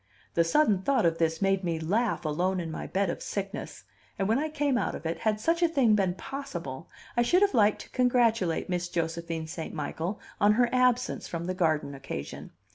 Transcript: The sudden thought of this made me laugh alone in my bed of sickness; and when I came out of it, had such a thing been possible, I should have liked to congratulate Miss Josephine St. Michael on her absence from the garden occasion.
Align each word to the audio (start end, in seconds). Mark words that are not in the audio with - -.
The 0.33 0.43
sudden 0.43 0.81
thought 0.81 1.05
of 1.05 1.19
this 1.19 1.43
made 1.43 1.63
me 1.63 1.79
laugh 1.79 2.25
alone 2.25 2.59
in 2.59 2.71
my 2.71 2.87
bed 2.87 3.11
of 3.11 3.21
sickness; 3.21 3.83
and 4.17 4.27
when 4.27 4.39
I 4.39 4.49
came 4.49 4.75
out 4.75 4.95
of 4.95 5.05
it, 5.05 5.19
had 5.19 5.39
such 5.39 5.61
a 5.61 5.67
thing 5.67 5.93
been 5.93 6.15
possible, 6.15 6.89
I 7.15 7.21
should 7.21 7.43
have 7.43 7.53
liked 7.53 7.81
to 7.81 7.89
congratulate 7.91 8.67
Miss 8.67 8.89
Josephine 8.89 9.45
St. 9.45 9.75
Michael 9.75 10.19
on 10.39 10.53
her 10.53 10.69
absence 10.73 11.27
from 11.27 11.45
the 11.45 11.53
garden 11.53 11.93
occasion. 11.93 12.49